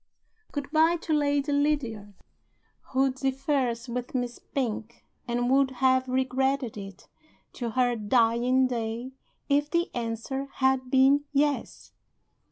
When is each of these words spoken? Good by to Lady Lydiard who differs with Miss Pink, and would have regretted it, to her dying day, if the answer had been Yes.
Good 0.51 0.71
by 0.71 0.95
to 0.95 1.13
Lady 1.13 1.51
Lydiard 1.51 2.15
who 2.89 3.11
differs 3.13 3.87
with 3.87 4.15
Miss 4.15 4.39
Pink, 4.39 5.05
and 5.27 5.47
would 5.51 5.69
have 5.69 6.07
regretted 6.07 6.75
it, 6.75 7.07
to 7.53 7.69
her 7.69 7.95
dying 7.95 8.65
day, 8.65 9.11
if 9.47 9.69
the 9.69 9.93
answer 9.93 10.47
had 10.53 10.89
been 10.89 11.25
Yes. 11.33 11.91